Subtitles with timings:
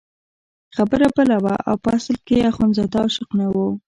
[0.75, 3.67] خبره بله وه او په اصل کې اخندزاده عاشق نه وو.